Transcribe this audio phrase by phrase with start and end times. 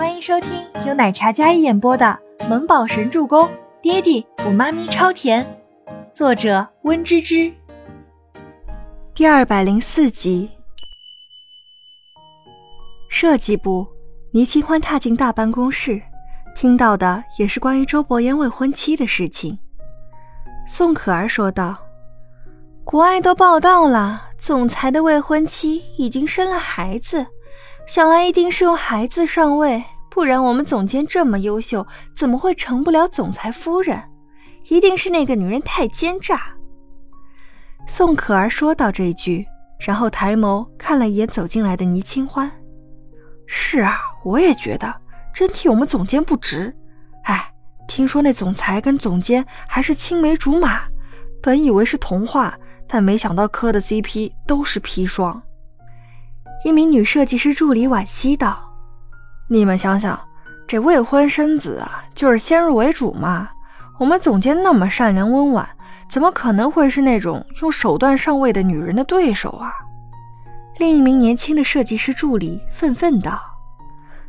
[0.00, 3.46] 欢迎收听由奶茶嘉一演播的《萌宝神助攻》，
[3.82, 5.44] 爹地我妈咪超甜，
[6.10, 7.52] 作者温芝芝。
[9.12, 10.48] 第二百零四集。
[13.10, 13.86] 设计部，
[14.32, 16.00] 倪清欢踏进大办公室，
[16.56, 19.58] 听到的也是关于周伯言未婚妻的事情。
[20.66, 21.76] 宋可儿说道
[22.84, 27.26] ：“国外都报道了，总裁的未婚妻已经生了孩子。”
[27.90, 31.84] 想来一定是用孩子上位，不然我们总监这么优秀，
[32.14, 34.00] 怎么会成不了总裁夫人？
[34.68, 36.40] 一定是那个女人太奸诈。
[37.88, 39.44] 宋可儿说到这一句，
[39.80, 42.48] 然后抬眸看了一眼走进来的倪清欢。
[43.48, 44.94] 是啊，我也觉得，
[45.34, 46.72] 真替我们总监不值。
[47.24, 47.52] 哎，
[47.88, 50.82] 听说那总裁跟总监还是青梅竹马，
[51.42, 55.42] 本以为是童话，但没想到磕的 CP 都是砒霜。
[56.62, 58.70] 一名女设计师助理惋惜道
[59.48, 60.20] ：“你们想想，
[60.68, 63.48] 这未婚生子啊，就是先入为主嘛。
[63.98, 65.66] 我们总监那么善良温婉，
[66.08, 69.72] 怎么可能会是那种用手段上位的女人的对手啊？”
[70.76, 73.40] 另一名年轻的设计师助理愤愤道。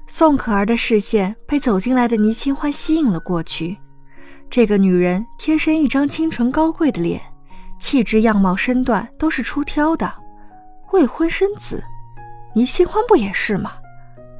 [0.07, 3.77] 宋可儿的视线被走进来的倪清欢吸引了过去。
[4.49, 7.21] 这个女人天生一张清纯高贵的脸，
[7.79, 10.09] 气质、样貌、身段都是出挑的。
[10.91, 11.83] 未婚生子。
[12.53, 13.73] 倪清欢不也是吗？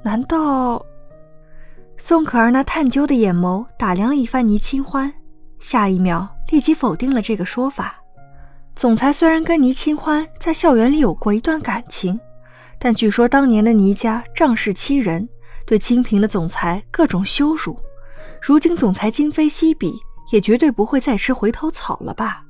[0.03, 0.85] 难道？
[1.97, 5.13] 宋可儿那探究的眼眸打量了一番倪清欢，
[5.59, 7.95] 下一秒立即否定了这个说法。
[8.75, 12.19] 总裁虽然跟倪清欢在校园里有过一段感情，
[12.79, 15.29] 但据说当年的倪家仗势欺人，
[15.65, 17.77] 对清贫的总裁各种羞辱。
[18.41, 19.93] 如今总裁今非昔比，
[20.31, 22.43] 也绝对不会再吃回头草了吧？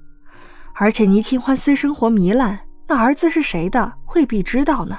[0.76, 4.98] 而且倪清欢私生活糜烂，那儿子是谁的，未必知道呢。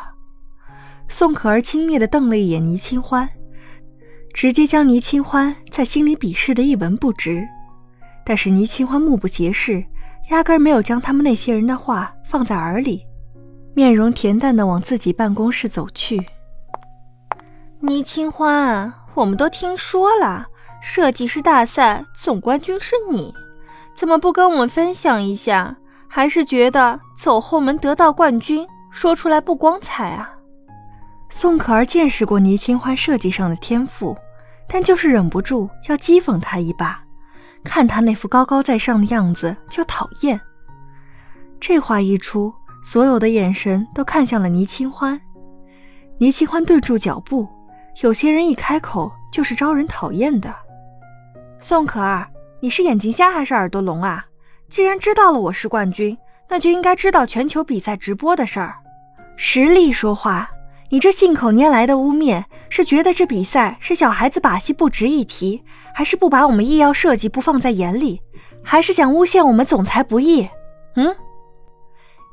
[1.12, 3.28] 宋可儿轻蔑地瞪了一眼倪清欢，
[4.32, 7.46] 直接将倪清欢在心里鄙视的一文不值。
[8.24, 9.84] 但是倪清欢目不斜视，
[10.30, 13.05] 压根没有将他们那些人的话放在耳里，
[13.74, 16.18] 面容恬淡地往自己办公室走去。
[17.80, 20.46] 倪清欢，我们都听说了，
[20.80, 23.34] 设计师大赛总冠军是你，
[23.95, 25.77] 怎么不跟我们分享一下？
[26.08, 30.39] 还是觉得走后门得到冠军，说出来不光彩啊？
[31.35, 34.15] 宋可儿见识过倪清欢设计上的天赋，
[34.69, 37.03] 但就是忍不住要讥讽他一把。
[37.65, 40.39] 看他那副高高在上的样子就讨厌。
[41.59, 42.53] 这话一出，
[42.85, 45.19] 所有的眼神都看向了倪清欢。
[46.19, 47.49] 倪清欢顿住脚步，
[48.03, 50.55] 有些人一开口就是招人讨厌的。
[51.59, 52.29] 宋可儿，
[52.61, 54.23] 你是眼睛瞎还是耳朵聋啊？
[54.69, 56.17] 既然知道了我是冠军，
[56.47, 58.75] 那就应该知道全球比赛直播的事儿。
[59.39, 60.51] 实力说话。
[60.92, 65.63] 你这信口拈来的污蔑，是觉得这比赛是小孩子把戏不值一提，
[65.95, 68.20] 还是不把我们医药设计不放在眼里，
[68.63, 70.47] 还是想诬陷我们总裁不义？
[70.97, 71.17] 嗯？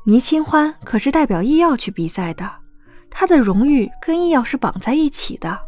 [0.04, 2.52] 倪清欢可是代表医药去比赛的，
[3.08, 5.58] 他的荣誉跟医药是绑在一起的。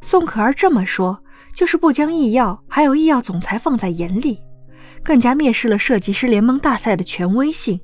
[0.00, 1.22] 宋可儿这么说，
[1.54, 4.40] 就是不将医药还有医药总裁放在眼里，
[5.04, 7.80] 更加蔑视了设计师联盟大赛的权威性。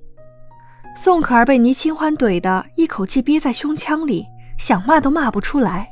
[0.96, 4.26] 宋可儿被倪清欢怼得一口气憋在胸腔里。
[4.58, 5.88] 想骂都骂不出来，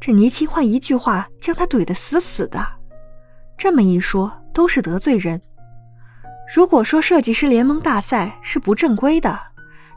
[0.00, 2.64] 这倪清欢一句话将他怼得死死的。
[3.56, 5.40] 这么一说，都是得罪人。
[6.54, 9.38] 如果说设计师联盟大赛是不正规的，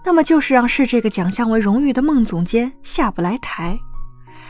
[0.03, 3.79] 那么就是让视这个奖项为荣誉的孟总监下不来台，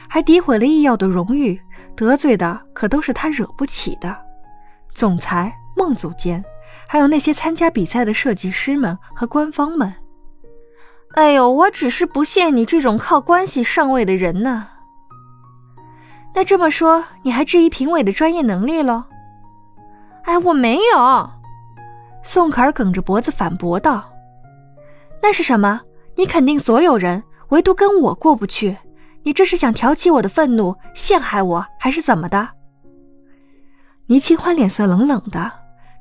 [0.07, 1.61] 还诋毁了易耀的荣誉，
[1.95, 4.17] 得罪的可都是他惹不起的
[4.93, 6.43] 总裁孟总监，
[6.87, 9.93] 还有那些参加比赛的设计师们和官方们。
[11.13, 14.67] 哎呦，我只是不屑你这种靠关系上位的人呢。
[16.33, 19.03] 那这么说，你还质疑评委的专业能力喽？
[20.23, 21.29] 哎，我没有。
[22.23, 24.09] 宋可儿梗着脖子反驳道
[25.21, 25.81] ：“那是什么？
[26.15, 28.77] 你肯定所有人，唯独跟我过不去。
[29.23, 32.49] 你这是想挑起我的愤怒，陷害我，还是怎么的？”
[34.07, 35.51] 倪清欢脸色冷冷的，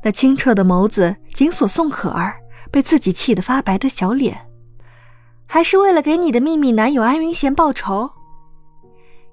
[0.05, 2.37] 那清澈的眸子紧锁宋可儿
[2.71, 4.50] 被自己气得发白的小脸。
[5.53, 8.09] 还是为了给你的秘密男友安云贤报仇？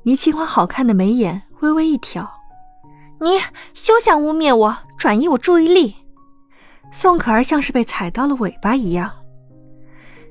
[0.01, 2.27] 倪清欢好看的眉眼微微一挑，
[3.21, 3.39] 你
[3.75, 5.95] 休想污蔑我，转移我注意力。
[6.91, 9.11] 宋可儿像是被踩到了尾巴一样，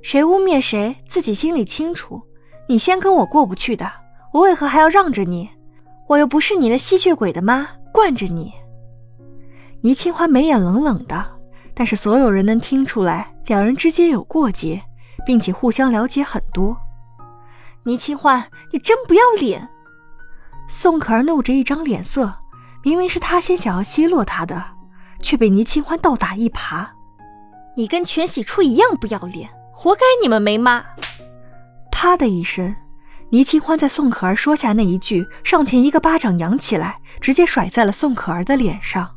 [0.02, 2.20] 谁污蔑谁，自己心里清楚。
[2.68, 3.88] 你先跟我过不去的，
[4.32, 5.48] 我为何还要让着你？
[6.08, 8.52] 我又不是你的吸血鬼的妈，惯着你。
[9.82, 11.24] 倪清欢眉眼冷冷的，
[11.74, 14.82] 但是所有人能听出来，两人之间有过节。
[15.26, 16.74] 并且互相了解很多。
[17.82, 19.68] 倪清欢，你真不要脸！
[20.68, 22.32] 宋可儿怒着一张脸色，
[22.82, 24.64] 明明是他先想要奚落他的，
[25.20, 26.86] 却被倪清欢倒打一耙。
[27.76, 30.84] 你跟全喜初一样不要脸，活该你们没妈！
[31.92, 32.74] 啪的一声，
[33.30, 39.08] 倪清欢在宋可儿说下那一句，上前一个巴掌扬起来，直接甩在了宋可儿的脸上。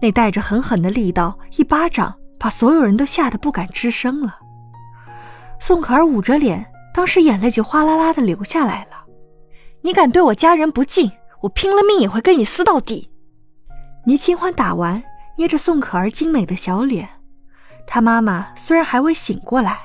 [0.00, 4.38] 那带着狠狠的力道，一巴掌把所有人都吓得不敢吱声了。
[5.58, 9.04] 宋可儿捂着脸，当时眼泪就哗啦啦的流下来了。
[9.82, 11.10] 你敢对我家人不敬，
[11.42, 13.10] 我拼了命也会跟你撕到底！
[14.06, 15.02] 倪清欢打完，
[15.36, 17.08] 捏着宋可儿精美的小脸。
[17.86, 19.78] 他妈妈虽然还未醒过来，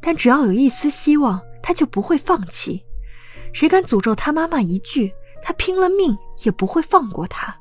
[0.00, 2.82] 但只要有一丝希望，他就不会放弃。
[3.52, 5.12] 谁敢诅咒他妈妈一句，
[5.42, 7.56] 他拼了命也不会放过他。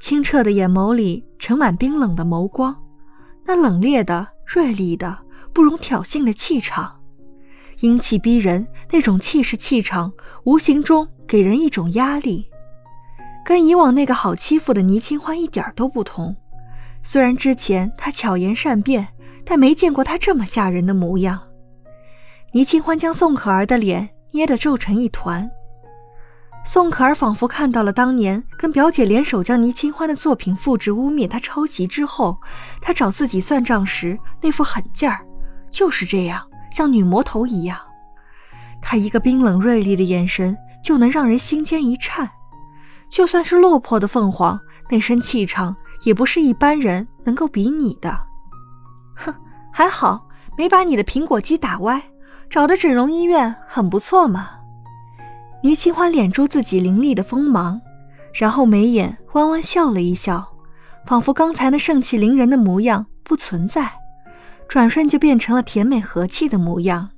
[0.00, 2.76] 清澈的眼眸里盛满冰冷的眸光，
[3.44, 5.16] 那冷冽的、锐利的、
[5.56, 7.00] 不容挑衅的气场，
[7.80, 8.66] 英气逼人。
[8.92, 10.12] 那种气势气场，
[10.44, 12.50] 无形中给人一种压力，
[13.42, 16.36] 跟以往那个好欺负的倪清欢一点都不同。
[17.02, 19.08] 虽然之前他巧言善辩，
[19.46, 21.40] 但没见过他这么吓人的模样。
[22.52, 25.50] 倪清欢将宋可儿的脸捏得皱成一团。
[26.66, 32.36] 宋可儿仿佛看到了当年跟表姐联手将倪清欢的作品复制污蔑他抄袭之后，
[32.82, 35.25] 他找自己算账时那副狠劲儿，
[35.76, 36.40] 就是这样，
[36.70, 37.76] 像女魔头一样。
[38.80, 42.30] 她一个冰冷锐利的眼神就能让人心尖一颤，
[43.10, 44.58] 就算是落魄的凤凰，
[44.90, 45.76] 那身气场。
[46.02, 48.14] 也不是一般人能够比拟的。
[49.16, 49.34] 哼，
[49.72, 52.00] 还好没把你的苹果肌打歪，
[52.50, 54.50] 找的整容医院很不错嘛。
[55.62, 57.80] 倪清欢敛住自己凌厉的锋芒，
[58.34, 60.46] 然后眉眼弯弯笑了一笑，
[61.06, 63.90] 仿佛刚才那盛气凌人的模样不存在，
[64.68, 67.10] 转瞬就变成了甜美和气的模样。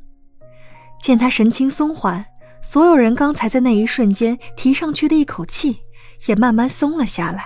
[1.00, 2.24] 见他神情松缓，
[2.60, 5.78] 所有人刚才在那一瞬间提上去的一口气
[6.26, 7.44] 也慢慢松了下来。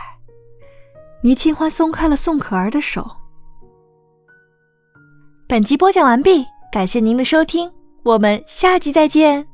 [1.23, 3.09] 倪清欢松开了宋可儿的手。
[5.47, 7.71] 本集播讲完毕，感谢您的收听，
[8.03, 9.52] 我们下集再见。